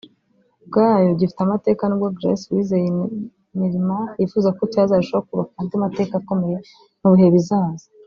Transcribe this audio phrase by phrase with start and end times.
[0.61, 2.87] ubwacyo gifite amateka n’ubwo Grace Uwizeye
[3.57, 6.57] Neelyma yifuza ko cyazarushaho kubaka andi mateka akomeye
[7.01, 7.85] mu bihe bizaza